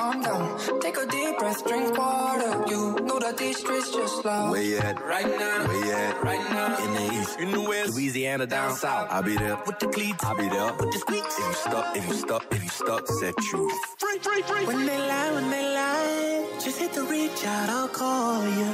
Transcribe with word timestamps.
Calm 0.00 0.22
down. 0.22 0.80
Take 0.80 0.96
a 0.96 1.06
deep 1.06 1.38
breath, 1.38 1.66
drink 1.66 1.96
water. 1.96 2.64
You 2.68 2.96
know 3.06 3.18
that 3.18 3.36
these 3.36 3.58
streets 3.58 3.90
just 3.90 4.24
love. 4.24 4.50
Where 4.50 4.62
you 4.62 4.78
at? 4.78 5.00
Right 5.04 5.26
now. 5.26 5.66
Where 5.66 5.84
you 5.84 5.92
at? 5.92 6.22
Right 6.22 6.50
now. 6.50 6.84
In 6.84 6.94
the 6.94 7.20
east, 7.20 7.38
in 7.40 7.50
the 7.50 7.60
west, 7.60 7.94
Louisiana 7.94 8.46
down 8.46 8.74
south. 8.74 9.08
I'll 9.10 9.22
be 9.22 9.36
there 9.36 9.58
with 9.66 9.78
the 9.78 9.88
cleats. 9.88 10.24
I'll 10.24 10.36
be 10.36 10.48
there 10.48 10.72
with 10.74 10.92
the 10.92 10.98
squeaks. 10.98 11.38
If 11.38 11.46
you 11.46 11.54
stuck, 11.54 11.96
if 11.96 12.06
you 12.08 12.14
stuck, 12.14 12.44
if 12.54 12.62
you 12.62 12.68
stuck, 12.68 13.06
set 13.06 13.34
you 13.52 13.70
free, 13.98 14.18
free, 14.18 14.42
free. 14.42 14.66
When 14.66 14.86
they 14.86 14.98
lie, 14.98 15.32
when 15.32 15.50
they 15.50 15.74
lie, 15.74 16.58
just 16.62 16.78
hit 16.78 16.92
the 16.92 17.02
reach 17.02 17.44
out, 17.44 17.68
I'll 17.70 17.88
call 17.88 18.44
you. 18.44 18.70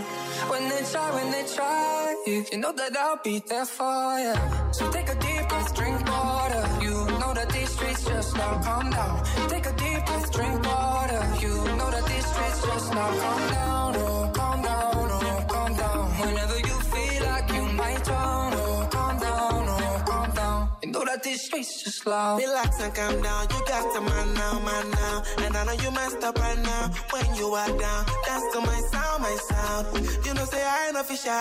When 0.51 0.68
they 0.68 0.82
try, 0.92 1.15
when 1.15 1.30
they 1.30 1.45
try, 1.54 2.15
you 2.26 2.59
know 2.59 2.73
that 2.73 2.96
I'll 2.96 3.20
be 3.23 3.42
there 3.48 3.65
for 3.65 4.18
you. 4.18 4.34
So 4.73 4.90
take 4.90 5.09
a 5.09 5.15
deep 5.15 5.48
breath, 5.48 5.74
drink 5.74 6.06
water. 6.09 6.65
You 6.82 7.05
know 7.19 7.34
that 7.34 7.48
these 7.51 7.70
streets 7.70 8.05
just 8.05 8.34
now 8.37 8.61
calm 8.62 8.91
down. 8.91 9.24
Take 9.48 9.66
a 9.66 9.73
deep 9.73 10.07
breath, 10.07 10.33
drink 10.33 10.65
water. 10.65 11.23
You 11.41 11.55
know 11.79 11.91
that 11.91 12.07
these 12.07 12.27
streets 12.27 12.62
just 12.66 12.93
now 12.95 13.11
calm 13.23 13.51
down. 13.51 13.97
Oh, 13.97 14.30
calm 14.34 14.62
down, 14.62 15.09
oh, 15.11 15.47
calm 15.48 15.74
down. 15.77 16.05
Whenever 16.21 16.59
you 16.59 16.77
feel 16.93 17.23
like 17.24 17.48
you 17.52 17.65
might 17.80 18.05
drown, 18.05 18.52
oh, 18.55 18.88
calm 18.90 19.18
down, 19.18 19.65
oh, 19.68 20.02
calm 20.07 20.30
down. 20.35 20.68
You 20.82 20.90
know 20.93 21.05
that 21.05 21.23
these 21.23 21.43
streets 21.43 21.82
just 21.82 22.07
loud. 22.07 22.38
Relax 22.38 22.80
and 22.80 22.95
calm 22.95 23.23
down. 23.23 23.43
You 23.51 23.60
got 23.66 23.95
to 23.95 24.01
man 24.01 24.35
now, 24.35 24.60
man 24.60 24.90
now. 24.90 25.23
And 25.38 25.57
I 25.57 25.65
know 25.65 25.73
you 25.73 25.90
messed 25.90 26.23
up 26.23 26.38
right 26.38 26.59
now. 26.59 26.90
When 27.10 27.35
you 27.37 27.49
are 27.55 27.68
down, 27.79 28.07
dance 28.27 28.45
to 28.55 28.60
my 28.60 28.80
sound, 28.93 29.23
my 29.23 29.37
sound. 29.51 29.87
You 30.24 30.35
know, 30.35 30.45
say 30.45 30.62
I 30.62 30.88
ain't 30.88 30.96
official. 30.96 31.33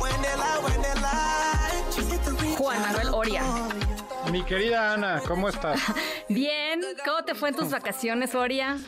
When 0.00 0.16
they 0.22 0.34
lie, 0.42 0.60
when 0.66 0.82
they 0.82 0.94
lie, 1.00 1.84
just 1.94 2.10
hit 2.10 2.22
the 2.24 2.32
reach 2.32 2.58
Juan 2.58 2.80
Manuel 2.82 3.14
Oria. 3.16 3.91
Mi 4.32 4.42
querida 4.44 4.94
Ana, 4.94 5.20
¿cómo 5.28 5.48
estás? 5.48 5.78
Bien, 6.28 6.80
¿cómo 7.04 7.22
te 7.24 7.34
fue 7.34 7.50
en 7.50 7.54
tus 7.56 7.70
vacaciones, 7.70 8.34
Oria? 8.34 8.78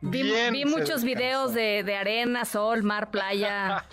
Vi, 0.00 0.22
Bien, 0.24 0.52
vi 0.52 0.64
muchos 0.64 1.04
videos 1.04 1.54
de, 1.54 1.84
de 1.84 1.96
arena, 1.96 2.44
sol, 2.44 2.82
mar, 2.82 3.12
playa, 3.12 3.84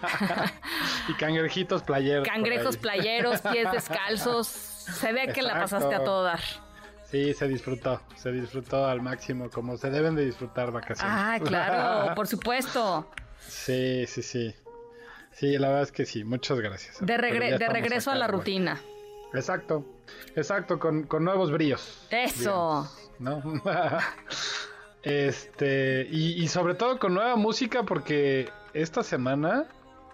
Y 1.08 1.14
cangrejitos 1.14 1.84
playeros. 1.84 2.28
cangrejos 2.28 2.78
playeros, 2.78 3.42
pies 3.42 3.72
descalzos. 3.72 4.48
Se 4.48 5.14
ve 5.14 5.28
que 5.32 5.44
la 5.44 5.54
pasaste 5.60 5.94
a 5.94 6.04
todo 6.04 6.24
dar. 6.24 6.42
Sí, 7.04 7.34
se 7.36 7.48
disfrutó, 7.48 8.02
se 8.16 8.32
disfrutó 8.32 8.88
al 8.88 9.02
máximo, 9.02 9.52
como 9.52 9.78
se 9.78 9.92
deben 9.92 10.16
de 10.16 10.26
disfrutar 10.26 10.72
vacaciones. 10.72 11.16
Ah, 11.16 11.38
claro, 11.44 12.16
por 12.16 12.28
supuesto. 12.28 13.08
Sí, 13.48 14.06
sí, 14.08 14.24
sí. 14.24 14.56
Sí, 15.32 15.58
la 15.60 15.68
verdad 15.68 15.84
es 15.84 15.92
que 15.92 16.06
sí, 16.08 16.24
muchas 16.24 16.60
gracias. 16.60 16.98
De, 17.00 17.18
regre- 17.18 17.58
regreso 17.72 18.10
a 18.10 18.16
la 18.16 18.28
rutina. 18.28 18.82
Exacto, 19.34 19.86
exacto, 20.36 20.80
con, 20.80 21.04
con 21.04 21.24
nuevos 21.24 21.52
bríos. 21.52 22.08
Eso. 22.10 22.88
digamos, 23.20 23.46
¿no? 23.46 23.62
este, 25.04 26.08
y, 26.10 26.44
y 26.44 26.48
sobre 26.48 26.74
todo 26.76 27.00
con 27.00 27.14
nueva 27.14 27.36
música, 27.36 27.84
porque 27.84 28.50
esta 28.74 29.04
semana, 29.04 29.66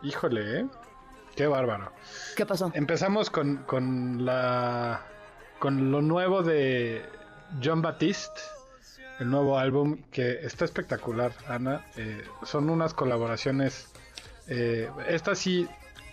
híjole, 0.03 0.59
¿eh? 0.61 0.65
Qué 1.35 1.47
bárbaro. 1.47 1.91
¿Qué 2.37 2.45
pasó? 2.45 2.71
Empezamos 2.73 3.29
con, 3.29 3.57
con 3.65 4.25
la 4.25 5.05
con 5.59 5.91
lo 5.91 6.01
nuevo 6.01 6.43
de 6.43 7.03
John 7.63 7.81
Batiste, 7.81 8.39
el 9.19 9.29
nuevo 9.29 9.57
álbum 9.59 9.97
que 10.11 10.39
está 10.45 10.63
espectacular, 10.65 11.33
Ana. 11.47 11.85
Eh, 11.97 12.23
son 12.43 12.69
unas 12.69 12.93
colaboraciones. 12.93 13.89
eh, 14.47 14.89
esta 15.07 15.35
sí, 15.35 15.67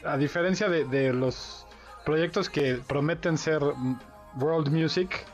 a 0.04 0.16
diferencia 0.16 0.68
de, 0.68 0.84
de 0.86 1.12
los 1.12 1.61
proyectos 2.04 2.48
que 2.50 2.76
prometen 2.86 3.38
ser 3.38 3.60
world 4.38 4.68
music, 4.68 5.24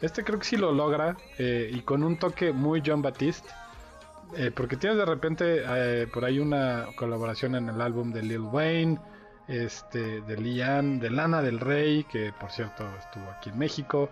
este 0.00 0.24
creo 0.24 0.38
que 0.38 0.44
sí 0.44 0.56
lo 0.56 0.72
logra 0.72 1.16
eh, 1.38 1.70
y 1.72 1.80
con 1.82 2.02
un 2.02 2.18
toque 2.18 2.52
muy 2.52 2.82
John 2.84 3.02
Batiste. 3.02 3.48
eh, 4.36 4.50
porque 4.54 4.76
tienes 4.76 4.96
de 4.98 5.04
repente 5.04 5.62
eh, 5.66 6.06
por 6.12 6.24
ahí 6.24 6.38
una 6.38 6.86
colaboración 6.96 7.54
en 7.56 7.68
el 7.68 7.80
álbum 7.80 8.12
de 8.12 8.22
Lil 8.22 8.40
Wayne, 8.40 8.98
este, 9.48 10.20
de 10.20 10.36
Lian, 10.36 11.00
de 11.00 11.10
Lana 11.10 11.42
del 11.42 11.58
Rey, 11.58 12.04
que 12.04 12.32
por 12.38 12.50
cierto 12.52 12.84
estuvo 12.98 13.28
aquí 13.30 13.50
en 13.50 13.58
México, 13.58 14.08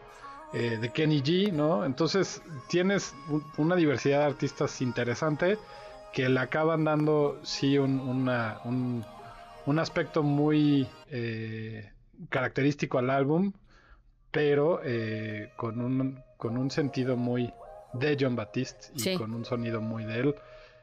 eh, 0.52 0.78
de 0.80 0.90
Kenny 0.90 1.22
G, 1.22 1.52
¿no? 1.52 1.84
Entonces 1.84 2.42
tienes 2.68 3.14
un- 3.28 3.44
una 3.58 3.76
diversidad 3.76 4.20
de 4.20 4.24
artistas 4.24 4.80
interesante 4.80 5.58
que 6.12 6.28
le 6.28 6.40
acaban 6.40 6.84
dando, 6.84 7.38
sí, 7.44 7.78
un, 7.78 8.00
un, 8.00 9.04
un 9.66 9.78
aspecto 9.78 10.22
muy 10.24 10.88
característico 12.28 12.98
al 12.98 13.10
álbum, 13.10 13.52
pero 14.30 14.80
eh, 14.84 15.52
con, 15.56 15.80
un, 15.80 16.22
con 16.36 16.56
un 16.58 16.70
sentido 16.70 17.16
muy 17.16 17.52
de 17.92 18.16
John 18.20 18.36
Batiste 18.36 18.88
y 18.94 19.00
Sí. 19.00 19.16
con 19.16 19.32
un 19.34 19.44
sonido 19.44 19.80
muy 19.80 20.04
de 20.04 20.18
él. 20.20 20.34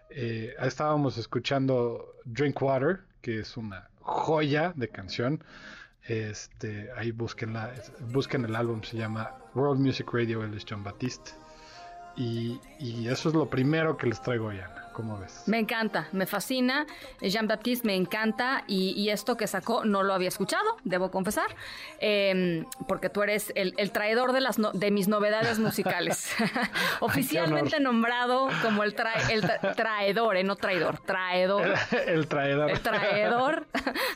Eh, 0.09 0.53
estábamos 0.61 1.17
escuchando 1.17 2.15
Drink 2.25 2.61
Water, 2.61 3.01
que 3.21 3.39
es 3.39 3.57
una 3.57 3.89
joya 4.01 4.71
de 4.75 4.87
canción. 4.89 5.43
Este, 6.07 6.89
ahí 6.95 7.11
búsquenla, 7.11 7.73
es- 7.73 7.91
busquen 8.11 8.45
el 8.45 8.55
álbum, 8.55 8.81
se 8.83 8.97
llama 8.97 9.35
World 9.55 9.79
Music 9.81 10.07
Radio, 10.13 10.43
él 10.43 10.53
es 10.55 10.65
John 10.69 10.83
Batiste. 10.83 11.31
Y, 12.15 12.59
y 12.79 13.07
eso 13.09 13.29
es 13.29 13.35
lo 13.35 13.49
primero 13.49 13.97
que 13.97 14.07
les 14.07 14.21
traigo 14.21 14.47
hoy, 14.47 14.59
Ana. 14.59 14.84
¿Cómo 14.95 15.19
ves? 15.19 15.43
Me 15.45 15.59
encanta, 15.59 16.07
me 16.13 16.25
fascina. 16.25 16.85
Jean 17.21 17.47
Baptiste 17.49 17.85
me 17.85 17.95
encanta 17.95 18.63
y, 18.65 18.91
y 18.91 19.09
esto 19.09 19.35
que 19.35 19.45
sacó 19.45 19.83
no 19.83 20.03
lo 20.03 20.13
había 20.13 20.29
escuchado, 20.29 20.63
debo 20.85 21.11
confesar, 21.11 21.47
eh, 21.99 22.63
porque 22.87 23.09
tú 23.09 23.21
eres 23.21 23.51
el, 23.55 23.73
el 23.75 23.91
traidor 23.91 24.31
de, 24.31 24.39
las 24.39 24.57
no- 24.57 24.71
de 24.71 24.91
mis 24.91 25.09
novedades 25.09 25.59
musicales. 25.59 26.33
Oficialmente 27.01 27.79
nombrado 27.81 28.47
como 28.61 28.83
el, 28.83 28.95
tra- 28.95 29.29
el 29.29 29.41
tra- 29.43 29.75
traidor, 29.75 30.37
eh, 30.37 30.43
no 30.45 30.55
traidor, 30.55 30.99
traidor. 30.99 31.73
el 32.07 32.27
traidor. 32.27 32.71
El 32.71 32.79
traidor 32.79 33.67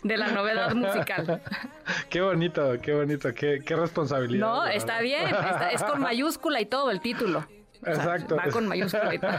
de 0.03 0.16
la 0.18 0.28
novedad 0.29 0.73
musical. 0.75 1.41
qué 2.09 2.22
bonito, 2.22 2.78
qué 2.81 2.94
bonito, 2.94 3.34
qué, 3.34 3.62
qué 3.66 3.75
responsabilidad. 3.75 4.47
No, 4.47 4.66
está 4.66 5.01
bien, 5.01 5.25
está- 5.28 5.72
es 5.72 5.84
con 5.84 6.00
mayúscula 6.00 6.62
y 6.62 6.66
todo 6.68 6.89
el 6.89 7.01
título. 7.01 7.39
O 7.81 7.85
sea, 7.85 7.94
Exacto. 7.95 8.38
va 8.38 8.47
con 8.50 8.66
mayúscula 8.68 9.13
y 9.13 9.19
todo. 9.19 9.31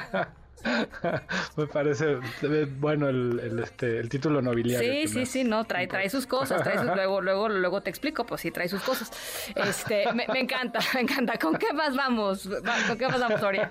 Me 1.57 1.67
parece 1.67 2.19
eh, 2.43 2.67
bueno 2.79 3.09
el, 3.09 3.41
el, 3.41 3.59
este, 3.61 3.99
el 3.99 4.09
título 4.09 4.43
nobiliario. 4.43 4.93
Sí, 4.93 5.09
sí, 5.09 5.27
sí, 5.27 5.45
no, 5.45 5.65
trae, 5.65 5.87
trae 5.87 6.09
sus 6.11 6.27
cosas, 6.27 6.63
trae 6.63 6.79
sus, 6.79 6.87
luego, 6.95 7.21
luego, 7.21 7.49
luego 7.49 7.81
te 7.83 7.91
explico, 7.91 8.25
pues 8.27 8.41
sí, 8.43 8.51
trae 8.51 8.69
sus 8.69 8.83
cosas. 8.83 9.11
Este, 9.55 10.13
me, 10.13 10.27
me 10.33 10.41
encanta, 10.41 10.81
me 10.95 11.01
encanta. 11.01 11.39
¿Con 11.39 11.57
qué 11.57 11.73
más 11.73 11.97
vamos? 11.97 12.49
Va- 12.51 12.89
¿Con 12.89 12.99
qué 12.99 13.09
más 13.09 13.21
vamos, 13.21 13.41
Soria? 13.41 13.71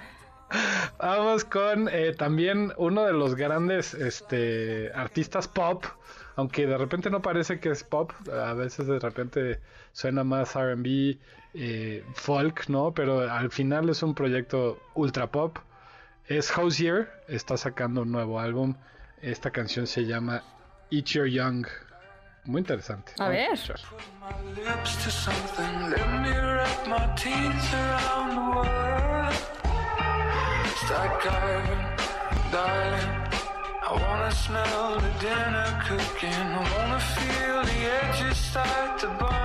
Vamos 1.00 1.46
con 1.46 1.90
eh, 1.92 2.14
también 2.18 2.74
uno 2.78 3.04
de 3.06 3.14
los 3.14 3.36
grandes 3.36 3.94
este, 3.94 4.92
artistas 4.96 5.48
pop, 5.48 5.86
aunque 6.36 6.66
de 6.66 6.76
repente 6.78 7.12
no 7.12 7.22
parece 7.22 7.60
que 7.60 7.70
es 7.70 7.84
pop, 7.84 8.12
a 8.32 8.54
veces 8.54 8.88
de 8.88 8.98
repente 9.00 9.60
suena 9.92 10.24
más 10.24 10.56
RB, 10.56 11.18
eh, 11.54 12.04
folk, 12.16 12.68
¿no? 12.68 12.94
Pero 12.96 13.30
al 13.30 13.52
final 13.52 13.90
es 13.90 14.02
un 14.02 14.16
proyecto 14.16 14.80
ultra 14.96 15.28
pop. 15.28 15.58
Es 16.30 16.56
Hosier, 16.56 17.10
está 17.28 17.58
sacando 17.58 18.04
un 18.04 18.12
nuevo 18.12 18.40
álbum. 18.40 18.76
Esta 19.20 19.50
canción 19.50 19.88
se 19.88 20.06
llama 20.06 20.44
Eat 20.92 21.06
Your 21.06 21.26
Young. 21.26 21.66
Muy 22.46 22.60
interesante. 22.62 23.14
A 23.18 23.30
ver. 23.30 23.50
I 33.82 33.94
wanna 33.94 34.32
smell 34.32 35.00
the 35.00 35.10
dinner 35.20 35.82
cooking. 35.88 36.30
I 36.30 36.62
wanna 36.78 37.00
feel 37.00 37.64
the 37.64 37.80
edges 38.04 38.38
start 38.38 39.00
to 39.00 39.08
burn. 39.18 39.40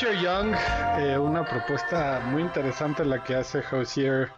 Young, 0.00 0.54
eh, 1.00 1.18
una 1.18 1.44
propuesta 1.44 2.20
muy 2.20 2.42
interesante 2.42 3.04
la 3.04 3.22
que 3.24 3.34
hace 3.34 3.58
Hosier 3.72 4.30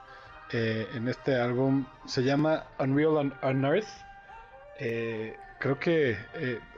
eh, 0.49 0.89
en 0.95 1.07
este 1.07 1.37
álbum. 1.37 1.85
Se 2.07 2.23
llama 2.23 2.65
Unreal 2.79 3.35
on, 3.43 3.65
Earth. 3.65 3.89
Eh, 4.77 5.39
creo 5.59 5.79
que 5.79 6.17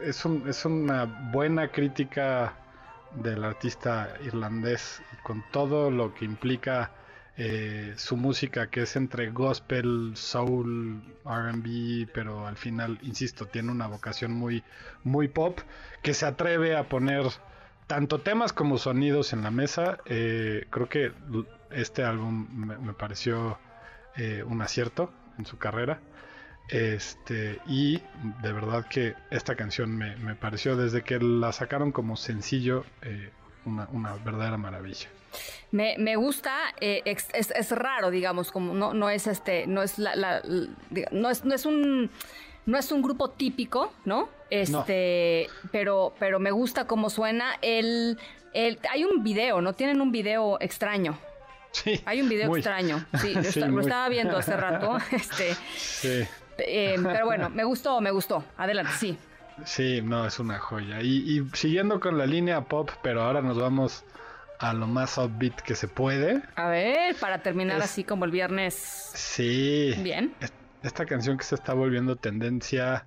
es, 0.02 0.24
un- 0.24 0.48
es 0.48 0.64
una 0.64 1.04
buena 1.04 1.68
crítica 1.70 2.54
del 3.12 3.44
artista 3.44 4.14
irlandés 4.20 5.02
con 5.22 5.42
todo 5.52 5.90
lo 5.90 6.12
que 6.12 6.24
implica 6.24 6.90
su 7.96 8.16
música, 8.16 8.68
que 8.68 8.82
es 8.82 8.94
entre 8.96 9.30
gospel, 9.30 10.12
soul, 10.16 11.02
RB, 11.24 12.06
pero 12.12 12.46
al 12.46 12.56
final, 12.56 12.98
insisto, 13.02 13.46
tiene 13.46 13.70
una 13.72 13.86
vocación 13.86 14.32
muy, 14.32 14.62
muy 15.02 15.28
pop, 15.28 15.58
que 16.02 16.14
se 16.14 16.26
atreve 16.26 16.76
a 16.76 16.88
poner 16.88 17.24
tanto 17.92 18.20
temas 18.20 18.54
como 18.54 18.78
sonidos 18.78 19.34
en 19.34 19.42
la 19.42 19.50
mesa. 19.50 19.98
eh, 20.06 20.64
creo 20.70 20.88
que 20.88 21.12
este 21.70 22.02
álbum 22.02 22.48
me, 22.50 22.94
pareció 22.94 23.58
eh, 24.16 24.42
un 24.46 24.62
acierto 24.62 25.12
en 25.38 25.44
su 25.44 25.58
carrera. 25.58 26.00
Este, 26.70 27.60
y 27.66 28.00
de 28.40 28.52
verdad 28.54 28.86
que 28.88 29.14
esta 29.30 29.56
canción 29.56 29.94
me, 29.94 30.34
pareció 30.36 30.74
desde 30.74 31.02
que 31.02 31.18
la 31.20 31.52
sacaron 31.52 31.92
como 31.92 32.16
sencillo 32.16 32.86
eh, 33.02 33.28
una, 33.66 34.14
verdadera 34.24 34.56
maravilla. 34.56 35.10
Me, 35.70 36.16
gusta, 36.16 36.56
es, 36.80 37.70
raro, 37.72 38.10
digamos, 38.10 38.52
como 38.52 38.72
no, 38.72 38.94
no 38.94 39.10
es 39.10 39.26
este, 39.26 39.66
no 39.66 39.82
es 39.82 39.98
la, 39.98 40.16
la- 40.16 40.42
no 41.10 41.28
es, 41.28 41.44
no 41.44 41.54
es 41.54 41.66
un 41.66 42.10
no 42.66 42.78
es 42.78 42.92
un 42.92 43.02
grupo 43.02 43.30
típico, 43.30 43.92
¿no? 44.04 44.28
Este, 44.50 45.48
pero, 45.70 46.14
pero 46.18 46.38
me 46.38 46.50
gusta 46.50 46.86
cómo 46.86 47.10
suena. 47.10 47.54
El, 47.62 48.18
el, 48.52 48.78
hay 48.90 49.04
un 49.04 49.22
video, 49.24 49.60
¿no? 49.60 49.72
Tienen 49.72 50.00
un 50.00 50.12
video 50.12 50.58
extraño. 50.60 51.18
Sí, 51.72 52.00
Hay 52.04 52.20
un 52.20 52.28
video 52.28 52.48
muy. 52.48 52.60
extraño. 52.60 53.04
Sí, 53.20 53.32
lo, 53.34 53.42
Sí, 53.50 53.60
estaba 53.80 54.08
viendo 54.10 54.36
hace 54.36 54.54
rato. 54.56 54.98
Este, 55.10 55.54
Sí, 55.74 56.22
eh, 56.58 56.96
pero 57.02 57.24
bueno, 57.24 57.48
me 57.48 57.64
gustó, 57.64 58.00
me 58.02 58.10
gustó. 58.10 58.44
Adelante, 58.58 58.92
sí. 58.98 59.16
sí, 59.64 60.02
no, 60.02 60.26
es 60.26 60.38
una 60.38 60.58
joya. 60.58 61.00
Y, 61.00 61.38
y 61.38 61.48
siguiendo 61.56 61.98
con 61.98 62.18
la 62.18 62.26
línea 62.26 62.60
pop, 62.60 62.90
pero 63.02 63.22
ahora 63.22 63.40
nos 63.40 63.58
vamos 63.58 64.04
a 64.58 64.74
lo 64.74 64.86
más 64.86 65.16
upbeat 65.16 65.60
que 65.62 65.74
se 65.74 65.88
puede. 65.88 66.42
A 66.56 66.68
ver, 66.68 67.16
para 67.16 67.38
terminar 67.42 67.78
Es- 67.78 67.84
así 67.84 68.04
como 68.04 68.26
el 68.26 68.30
viernes. 68.30 68.74
Sí. 69.14 69.94
Bien. 70.00 70.34
Es- 70.40 70.52
Esta 70.82 71.06
canción 71.06 71.38
que 71.38 71.44
se 71.44 71.54
está 71.54 71.74
volviendo 71.74 72.16
tendencia 72.16 73.06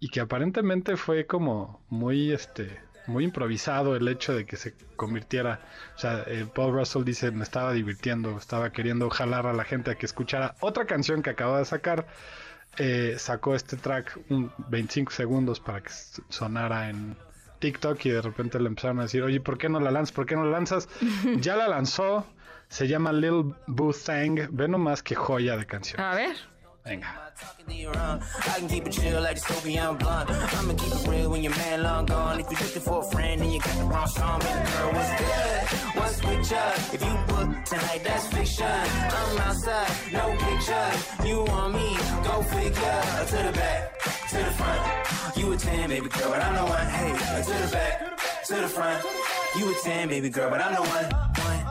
y 0.00 0.08
que 0.08 0.20
aparentemente 0.20 0.96
fue 0.96 1.26
como 1.26 1.80
muy 1.88 2.32
este 2.32 2.80
muy 3.06 3.24
improvisado 3.24 3.96
el 3.96 4.06
hecho 4.08 4.34
de 4.34 4.46
que 4.46 4.56
se 4.56 4.74
convirtiera, 4.96 5.60
o 5.96 5.98
sea, 5.98 6.24
eh, 6.26 6.46
Paul 6.52 6.74
Russell 6.74 7.04
dice, 7.04 7.30
me 7.30 7.42
estaba 7.42 7.72
divirtiendo, 7.72 8.36
estaba 8.36 8.70
queriendo 8.70 9.10
jalar 9.10 9.46
a 9.46 9.52
la 9.52 9.64
gente 9.64 9.90
a 9.90 9.94
que 9.96 10.06
escuchara 10.06 10.54
otra 10.60 10.86
canción 10.86 11.22
que 11.22 11.30
acaba 11.30 11.58
de 11.58 11.64
sacar, 11.64 12.06
eh, 12.78 13.16
sacó 13.18 13.54
este 13.54 13.76
track 13.76 14.18
un 14.30 14.52
25 14.68 15.12
segundos 15.12 15.60
para 15.60 15.82
que 15.82 15.90
sonara 16.28 16.90
en 16.90 17.16
TikTok 17.58 18.04
y 18.06 18.10
de 18.10 18.22
repente 18.22 18.58
le 18.58 18.68
empezaron 18.68 19.00
a 19.00 19.02
decir, 19.02 19.22
oye, 19.22 19.40
¿por 19.40 19.58
qué 19.58 19.68
no 19.68 19.80
la 19.80 19.90
lanzas? 19.90 20.12
¿Por 20.12 20.26
qué 20.26 20.36
no 20.36 20.44
la 20.44 20.52
lanzas? 20.52 20.88
ya 21.40 21.56
la 21.56 21.68
lanzó, 21.68 22.26
se 22.68 22.88
llama 22.88 23.12
Lil 23.12 23.54
Boo 23.66 23.92
Thang, 23.92 24.48
ve 24.50 24.68
nomás 24.68 25.02
qué 25.02 25.14
joya 25.14 25.56
de 25.56 25.66
canción. 25.66 26.00
A 26.00 26.14
ver. 26.14 26.51
Venga. 26.84 27.06
I 27.74 28.58
can 28.58 28.68
keep 28.68 28.86
it 28.86 28.92
chill 28.92 29.22
like 29.22 29.36
the 29.36 29.40
Soviet 29.40 29.92
blunt. 29.98 30.30
I'ma 30.30 30.74
keep 30.74 30.92
it 30.92 31.08
real 31.08 31.30
when 31.30 31.42
your 31.42 31.54
man 31.56 31.82
long 31.82 32.06
gone. 32.06 32.40
If 32.40 32.50
you're 32.50 32.60
looking 32.60 32.82
for 32.82 33.00
a 33.00 33.10
friend 33.10 33.40
and 33.40 33.52
you 33.52 33.60
got 33.60 33.78
the 33.78 33.84
wrong 33.84 34.06
song, 34.08 34.40
baby 34.40 34.70
girl, 34.70 34.92
what's 34.92 35.10
good? 35.20 35.62
What's 35.96 36.22
with 36.22 36.50
ya? 36.50 36.72
If 36.92 37.02
you 37.04 37.14
book 37.28 37.64
tonight, 37.64 38.00
that's 38.02 38.26
fiction. 38.28 38.66
I'm 38.66 39.38
outside, 39.38 39.90
no 40.12 40.36
pictures. 40.38 41.26
You 41.26 41.44
want 41.44 41.74
me? 41.74 41.96
Go 42.24 42.42
figure. 42.42 43.02
To 43.30 43.36
the 43.46 43.52
back, 43.52 44.00
to 44.30 44.36
the 44.38 44.52
front. 44.58 45.36
You 45.38 45.52
a 45.52 45.56
10, 45.56 45.88
baby 45.88 46.08
girl, 46.08 46.30
but 46.30 46.42
I'm 46.42 46.54
the 46.54 46.64
one. 46.64 46.86
Hey, 46.86 47.42
to 47.42 47.66
the 47.66 47.72
back, 47.72 48.44
to 48.46 48.54
the 48.54 48.68
front. 48.68 49.04
You 49.56 49.70
a 49.70 49.74
10, 49.74 50.08
baby 50.08 50.30
girl, 50.30 50.50
but 50.50 50.60
I'm 50.60 50.74
the 50.74 50.80
one. 50.82 51.04
one. 51.46 51.61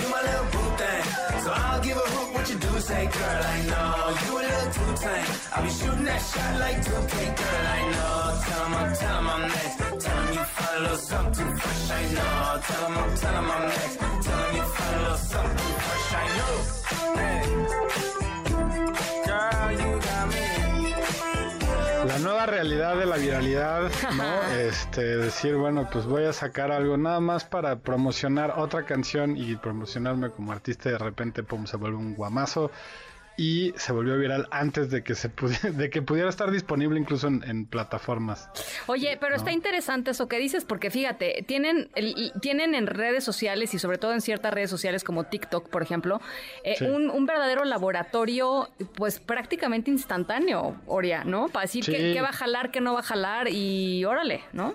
You 0.00 0.08
my 0.10 0.20
little 0.28 0.46
boo 0.52 0.68
thing, 0.80 1.04
so 1.44 1.50
I'll 1.52 1.80
give 1.82 1.96
a 1.96 2.06
hoot 2.12 2.34
what 2.34 2.48
you 2.50 2.58
do 2.58 2.72
say, 2.80 3.06
girl. 3.06 3.42
I 3.54 3.58
know 3.70 3.92
you 4.24 4.32
a 4.38 4.42
little 4.44 4.70
too 4.76 4.92
tame. 5.02 5.30
I'll 5.54 5.62
be 5.64 5.70
shooting 5.70 6.04
that 6.04 6.22
shot 6.30 6.52
like 6.60 6.78
2K, 6.86 7.14
girl. 7.40 7.66
I 7.76 7.80
know. 7.92 8.40
Tell 8.46 8.64
'em 8.66 8.74
I'm, 8.74 8.94
tell 8.96 9.16
'em 9.18 9.28
I'm 9.34 9.42
next. 9.48 9.76
Tell 10.04 10.18
'em 10.18 10.32
you 10.34 10.44
find 10.56 10.76
a 10.76 10.80
little 10.80 10.98
something 10.98 11.50
fresh. 11.56 11.90
I 11.90 12.02
know. 12.14 12.60
Tell 12.68 12.84
'em 12.86 12.98
I'm, 12.98 13.16
tell 13.16 13.36
'em 13.40 13.50
I'm 13.50 13.62
next. 13.68 13.96
Tell 14.26 14.40
'em 14.44 14.56
you 14.56 14.62
find 14.76 14.94
a 14.96 15.02
little 15.02 15.18
something 15.32 15.74
fresh. 15.84 16.08
I 16.22 16.26
know. 16.36 16.54
Hey. 17.16 18.15
Nueva 22.26 22.44
realidad 22.46 22.96
de 22.96 23.06
la 23.06 23.18
viralidad, 23.18 23.88
¿no? 24.16 24.24
Este, 24.58 25.16
decir, 25.16 25.54
bueno, 25.54 25.88
pues 25.92 26.06
voy 26.06 26.24
a 26.24 26.32
sacar 26.32 26.72
algo 26.72 26.96
nada 26.96 27.20
más 27.20 27.44
para 27.44 27.78
promocionar 27.78 28.54
otra 28.56 28.84
canción 28.84 29.36
y 29.36 29.54
promocionarme 29.54 30.30
como 30.30 30.50
artista 30.50 30.88
y 30.88 30.92
de 30.92 30.98
repente, 30.98 31.44
pum, 31.44 31.66
se 31.66 31.76
vuelve 31.76 31.98
un 31.98 32.14
guamazo 32.16 32.72
y 33.38 33.74
se 33.76 33.92
volvió 33.92 34.16
viral 34.16 34.48
antes 34.50 34.90
de 34.90 35.04
que 35.04 35.14
se 35.14 35.28
pudiera, 35.28 35.70
de 35.76 35.90
que 35.90 36.00
pudiera 36.02 36.28
estar 36.30 36.50
disponible 36.50 36.98
incluso 36.98 37.28
en, 37.28 37.42
en 37.44 37.66
plataformas. 37.66 38.48
Oye, 38.86 39.16
pero 39.20 39.36
está 39.36 39.52
interesante 39.52 40.12
eso 40.12 40.26
que 40.28 40.38
dices, 40.38 40.64
porque 40.64 40.90
fíjate, 40.90 41.44
tienen, 41.46 41.90
el- 41.94 42.32
tienen 42.40 42.74
en 42.74 42.86
redes 42.86 43.24
sociales 43.24 43.74
y 43.74 43.78
sobre 43.78 43.98
todo 43.98 44.12
en 44.14 44.20
ciertas 44.20 44.54
redes 44.54 44.70
sociales 44.70 45.04
como 45.04 45.24
TikTok, 45.24 45.68
por 45.68 45.82
ejemplo, 45.82 46.20
eh, 46.64 46.76
Sí. 46.78 46.84
un, 46.86 47.10
un 47.10 47.26
verdadero 47.26 47.64
laboratorio, 47.64 48.70
pues 48.94 49.20
prácticamente 49.20 49.90
instantáneo, 49.90 50.76
Oria, 50.86 51.24
¿no? 51.24 51.48
Para 51.48 51.62
decir 51.64 51.84
Sí. 51.84 51.92
qué, 51.92 52.12
qué 52.14 52.20
va 52.22 52.30
a 52.30 52.32
jalar, 52.32 52.70
qué 52.70 52.80
no 52.80 52.94
va 52.94 53.00
a 53.00 53.02
jalar 53.02 53.48
y 53.48 54.04
órale, 54.04 54.42
¿no? 54.52 54.74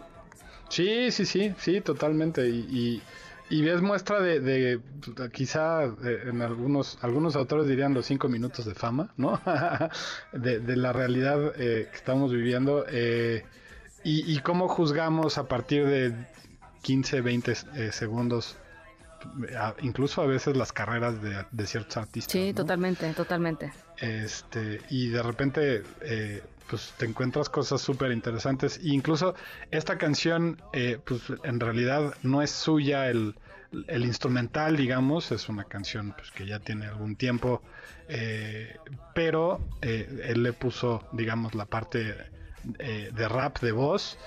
Sí, 0.70 1.12
sí, 1.12 1.26
sí, 1.26 1.54
sí, 1.58 1.82
totalmente. 1.82 2.48
Y, 2.48 2.60
y, 2.70 3.02
y 3.52 3.68
es 3.68 3.82
muestra 3.82 4.20
de, 4.22 4.40
de, 4.40 4.80
quizá 5.32 5.84
eh, 5.84 6.24
en 6.26 6.42
algunos, 6.42 6.98
algunos 7.02 7.36
autores 7.36 7.68
dirían 7.68 7.94
los 7.94 8.06
cinco 8.06 8.30
minutos 8.30 8.66
de 8.66 8.74
fama, 8.74 9.14
¿no? 9.18 9.40
de, 10.34 10.60
de 10.60 10.76
la 10.78 10.94
realidad 10.94 11.54
eh, 11.58 11.88
que 11.92 11.96
estamos 11.98 12.32
viviendo 12.32 12.86
eh, 12.88 13.46
y, 14.04 14.34
y 14.34 14.40
cómo 14.40 14.68
juzgamos 14.68 15.38
a 15.38 15.48
partir 15.48 15.86
de 15.86 16.14
15, 16.82 17.22
20 17.22 17.52
eh, 17.52 17.92
segundos, 17.92 18.58
incluso 19.82 20.22
a 20.22 20.26
veces 20.26 20.58
las 20.58 20.74
carreras 20.74 21.22
de, 21.22 21.46
de 21.52 21.68
ciertos 21.68 21.98
artistas. 21.98 22.32
Sí, 22.32 22.50
¿no? 22.50 22.56
totalmente, 22.56 23.14
totalmente. 23.14 23.72
Este, 23.98 24.82
y 24.90 25.10
de 25.10 25.22
repente, 25.22 25.84
eh, 26.02 26.42
pues 26.68 26.94
te 26.98 27.06
encuentras 27.06 27.50
cosas 27.50 27.82
súper 27.82 28.12
interesantes. 28.12 28.78
E 28.78 28.90
incluso 28.90 29.36
esta 29.70 29.98
canción, 29.98 30.62
eh, 30.74 31.00
pues 31.06 31.22
en 31.44 31.60
realidad 31.60 32.16
no 32.24 32.42
es 32.42 32.50
suya 32.50 33.10
el, 33.10 33.36
el 33.88 34.06
instrumental, 34.06 34.76
digamos, 34.76 35.32
es 35.32 35.50
una 35.50 35.64
canción 35.64 36.14
pues, 36.18 36.32
que 36.32 36.46
ya 36.46 36.60
tiene 36.60 36.88
algún 36.88 37.16
tiempo, 37.16 37.62
eh, 38.08 38.76
pero 39.16 39.62
eh, 39.82 40.24
él 40.26 40.44
le 40.44 40.54
puso, 40.54 41.08
digamos, 41.14 41.56
la 41.56 41.66
parte 41.66 42.16
eh, 42.80 43.12
de 43.14 43.28
rap 43.28 43.60
de 43.60 43.72
voz. 43.72 44.18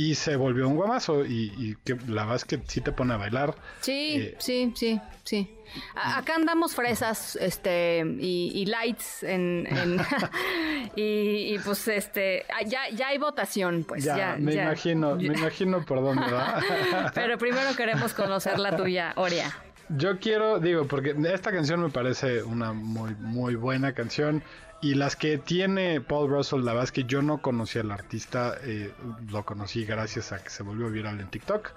Y 0.00 0.14
se 0.14 0.36
volvió 0.36 0.68
un 0.68 0.76
guamazo 0.76 1.24
y, 1.24 1.52
y 1.58 1.76
que 1.84 1.94
la 2.06 2.22
verdad 2.22 2.36
es 2.36 2.44
que 2.44 2.60
sí 2.68 2.80
te 2.80 2.92
pone 2.92 3.14
a 3.14 3.16
bailar. 3.16 3.56
Sí, 3.80 4.14
Eh, 4.16 4.36
sí, 4.38 4.72
sí, 4.76 5.00
sí. 5.24 5.50
A- 5.96 6.18
acá 6.18 6.36
andamos 6.36 6.72
fresas, 6.74 7.34
este, 7.34 8.04
y, 8.20 8.52
y 8.54 8.66
lights 8.66 9.24
en, 9.24 9.66
en- 9.68 9.98
y, 10.96 11.54
y, 11.54 11.58
pues 11.64 11.88
este, 11.88 12.46
ah, 12.48 12.62
ya, 12.64 12.88
ya 12.94 13.08
hay 13.08 13.18
votación, 13.18 13.82
pues 13.88 14.04
ya, 14.04 14.16
ya. 14.16 14.36
me 14.38 14.54
ya. 14.54 14.62
imagino, 14.66 15.16
me 15.16 15.24
imagino 15.24 15.84
por 15.84 16.00
dónde 16.00 16.30
va. 16.30 16.62
Pero 17.14 17.36
primero 17.36 17.74
queremos 17.76 18.14
conocer 18.14 18.58
la 18.60 18.76
tuya, 18.76 19.12
Oria. 19.16 19.52
Yo 19.90 20.18
quiero, 20.18 20.60
digo, 20.60 20.86
porque 20.86 21.14
esta 21.32 21.50
canción 21.50 21.80
me 21.80 21.88
parece 21.88 22.42
una 22.42 22.72
muy, 22.72 23.14
muy 23.14 23.54
buena 23.54 23.92
canción. 23.94 24.42
Y 24.80 24.94
las 24.94 25.16
que 25.16 25.38
tiene 25.38 26.00
Paul 26.00 26.30
Russell, 26.30 26.62
la 26.62 26.86
que 26.86 27.04
yo 27.04 27.20
no 27.22 27.42
conocía 27.42 27.80
al 27.80 27.90
artista, 27.90 28.56
eh, 28.62 28.92
lo 29.28 29.44
conocí 29.44 29.84
gracias 29.84 30.30
a 30.32 30.42
que 30.42 30.50
se 30.50 30.62
volvió 30.62 30.88
viral 30.90 31.18
en 31.20 31.28
TikTok. 31.28 31.72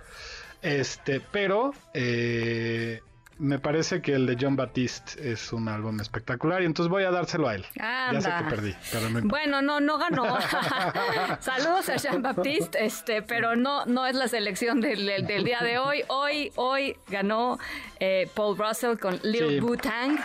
Este, 0.62 1.20
pero 1.20 1.74
eh, 1.94 3.02
me 3.38 3.60
parece 3.60 4.02
que 4.02 4.14
el 4.14 4.26
de 4.26 4.38
John 4.40 4.56
Batiste 4.56 5.32
es 5.32 5.52
un 5.52 5.68
álbum 5.68 6.00
espectacular 6.00 6.62
y 6.62 6.66
entonces 6.66 6.90
voy 6.90 7.04
a 7.04 7.12
dárselo 7.12 7.48
a 7.48 7.56
él. 7.56 7.66
Ya 7.76 8.22
sé 8.22 8.30
que 8.30 8.50
perdí, 8.50 8.76
pero 8.92 9.10
no 9.10 9.22
Bueno, 9.28 9.62
no, 9.62 9.80
no 9.80 9.98
ganó. 9.98 10.38
Saludos 11.40 11.90
a 11.90 11.96
Jean 11.96 12.22
Baptiste, 12.22 12.86
este, 12.86 13.22
pero 13.22 13.56
no, 13.56 13.86
no 13.86 14.06
es 14.06 14.16
la 14.16 14.28
selección 14.28 14.80
del, 14.82 15.06
del, 15.06 15.44
día 15.44 15.60
de 15.62 15.80
hoy. 15.80 16.04
Hoy, 16.08 16.52
hoy 16.56 16.98
ganó 17.08 17.58
eh, 18.00 18.30
Paul 18.36 18.58
Russell 18.58 18.98
con 18.98 19.20
Lil 19.24 19.60
sí. 19.60 19.78
Tang, 19.82 20.20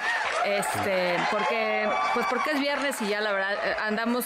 este, 0.45 1.17
porque, 1.31 1.89
pues 2.13 2.27
porque 2.29 2.51
es 2.53 2.61
viernes 2.61 3.01
y 3.01 3.09
ya 3.09 3.21
la 3.21 3.33
verdad 3.33 3.55
eh, 3.55 3.77
andamos, 3.83 4.25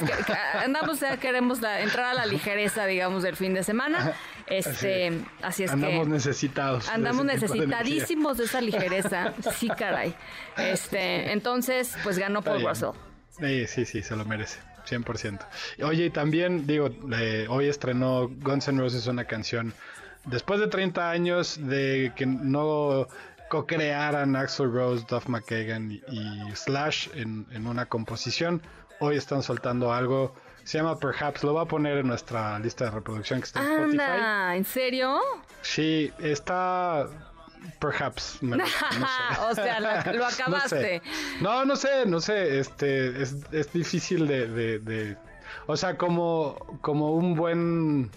andamos 0.65 1.01
ya 1.01 1.17
queremos 1.19 1.61
entrar 1.63 2.07
a 2.07 2.15
la 2.15 2.27
ligereza, 2.27 2.87
digamos, 2.87 3.23
del 3.23 3.37
fin 3.37 3.55
de 3.55 3.63
semana. 3.63 4.15
Este, 4.51 5.13
así 5.43 5.63
es 5.63 5.71
andamos 5.71 6.09
necesitados. 6.09 6.89
Andamos 6.89 7.25
necesitadísimos 7.25 8.37
de, 8.37 8.45
esa 8.45 8.61
ligereza. 8.61 9.33
Sí, 9.57 9.69
caray. 9.69 10.15
Este, 10.57 11.33
entonces, 11.33 11.97
pues 12.03 12.19
ganó 12.19 12.43
Paul 12.43 12.67
Russell. 12.67 12.91
Sí, 13.39 13.67
sí, 13.67 13.85
sí, 13.85 14.03
se 14.03 14.17
lo 14.17 14.25
merece. 14.25 14.59
100%. 14.89 15.39
Oye, 15.85 16.07
y 16.07 16.11
también, 16.11 16.67
digo, 16.67 16.91
hoy 17.49 17.69
estrenó 17.69 18.29
Guns 18.29 18.67
N' 18.69 18.81
Roses 18.81 19.07
una 19.07 19.25
canción 19.25 19.73
después 20.25 20.61
de 20.61 20.67
30 20.67 21.11
años 21.11 21.59
de 21.61 22.13
que 22.17 22.27
no 22.27 23.07
co-crearan 23.49 24.37
Axel 24.37 24.73
Rose, 24.73 25.05
Duff 25.09 25.29
McKagan 25.29 25.93
y, 25.93 26.03
Slash 26.55 27.09
en, 27.15 27.47
en, 27.53 27.67
una 27.67 27.87
composición. 27.87 28.63
Hoy 29.01 29.17
están 29.17 29.43
soltando 29.43 29.93
algo 29.93 30.35
se 30.71 30.79
llama 30.79 30.97
Perhaps, 30.97 31.43
lo 31.43 31.55
voy 31.55 31.63
a 31.63 31.65
poner 31.65 31.99
en 31.99 32.07
nuestra 32.07 32.57
lista 32.61 32.85
de 32.85 32.91
reproducción 32.93 33.41
que 33.41 33.47
está 33.47 33.61
en 33.61 33.83
Anda, 33.83 34.55
¿En 34.55 34.65
serio? 34.65 35.19
Sí, 35.63 36.13
está 36.21 37.09
Perhaps. 37.81 38.39
o 39.51 39.55
sea, 39.57 39.81
lo, 39.81 39.89
acabaste. 40.27 41.03
No, 41.41 41.65
no, 41.65 41.75
sé, 41.75 42.07
no 42.07 42.21
sé, 42.21 42.61
este, 42.61 43.21
es, 43.21 43.35
es 43.51 43.73
difícil 43.73 44.29
de, 44.29 44.47
de, 44.47 44.79
de, 44.79 45.17
o 45.67 45.77
sea, 45.77 45.97
como, 45.97 46.79
como 46.83 47.15
un 47.15 47.35
buen 47.35 48.13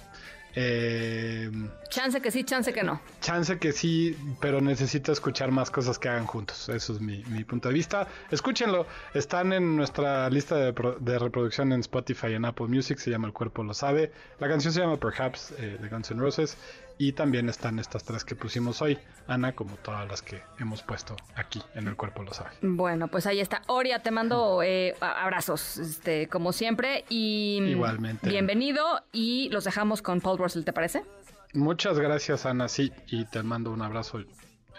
eh, 0.56 1.50
chance 1.90 2.22
que 2.22 2.32
sí, 2.32 2.44
chance 2.44 2.72
que 2.74 2.84
no. 2.84 3.02
Chance 3.22 3.58
que 3.58 3.72
sí, 3.72 4.16
pero 4.40 4.62
necesito 4.62 5.12
escuchar 5.12 5.52
más 5.52 5.72
cosas 5.72 5.98
que 5.98 6.10
hagan 6.10 6.26
juntos. 6.26 6.70
Eso 6.70 6.94
es 6.94 7.02
mi, 7.02 7.24
punto 7.44 7.70
de 7.70 7.74
vista. 7.74 8.08
Escúchenlo. 8.30 8.86
Están 9.14 9.54
en 9.54 9.76
nuestra 9.76 10.30
lista 10.30 10.56
de, 10.56 11.20
reproducción 11.20 11.72
en 11.74 11.80
Spotify 11.80 12.28
y 12.28 12.34
en 12.34 12.46
Apple 12.46 12.68
Music. 12.68 12.98
Se 13.00 13.10
llama 13.10 13.28
El 13.28 13.34
cuerpo 13.34 13.64
lo 13.64 13.74
sabe. 13.74 14.12
La 14.40 14.48
canción 14.48 14.74
se 14.74 14.82
llama 14.82 14.98
Perhaps 14.98 15.54
eh, 15.58 15.78
de 15.82 15.90
Guns 15.90 16.12
N' 16.12 16.20
Roses. 16.20 16.58
Y 17.04 17.12
también 17.12 17.50
están 17.50 17.80
estas 17.80 18.06
tres 18.06 18.24
que 18.24 18.34
pusimos 18.34 18.82
hoy, 18.82 18.98
Ana, 19.28 19.52
como 19.52 19.76
todas 19.76 20.08
las 20.08 20.22
que 20.22 20.42
hemos 20.58 20.84
puesto 20.84 21.18
aquí 21.36 21.62
en 21.76 21.90
el 21.90 21.98
cuerpo 21.98 22.24
lo 22.24 22.34
sabe. 22.34 22.52
Bueno, 22.62 23.10
pues 23.10 23.28
ahí 23.28 23.42
está. 23.42 23.62
Oria, 23.68 24.00
te 24.00 24.10
mando 24.10 24.64
eh, 24.64 24.96
abrazos, 25.02 25.80
este, 25.80 26.30
como 26.30 26.54
siempre. 26.54 27.04
Y 27.10 27.60
igualmente. 27.68 28.30
Bienvenido. 28.30 29.02
Y 29.12 29.50
los 29.50 29.66
dejamos 29.66 30.02
con 30.02 30.22
Paul 30.22 30.38
Russell, 30.38 30.64
¿te 30.64 30.72
parece? 30.72 31.04
Muchas 31.52 32.00
gracias, 32.00 32.46
Ana. 32.46 32.70
Sí, 32.70 32.94
y 33.08 33.26
te 33.26 33.44
mando 33.44 33.72
un 33.72 33.82
abrazo. 33.82 34.22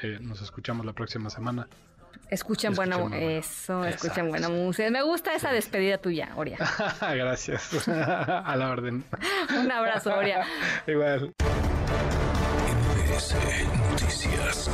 Eh, 0.01 0.17
nos 0.23 0.41
escuchamos 0.41 0.87
la 0.87 0.95
próxima 0.95 1.29
semana. 1.29 1.69
Escuchen 2.31 2.75
buena 2.75 2.97
eso, 3.19 3.85
escuchen 3.85 4.31
buena 4.31 4.49
música. 4.49 4.89
Me 4.91 5.03
gusta 5.03 5.35
esa 5.35 5.53
despedida 5.53 5.99
tuya, 5.99 6.31
Oria. 6.37 6.57
Gracias. 7.03 7.87
A 7.89 8.57
la 8.57 8.71
orden. 8.71 9.05
Un 9.61 9.71
abrazo, 9.71 10.15
Oria. 10.17 10.43
Igual. 10.87 11.35
Noticias. 13.15 14.69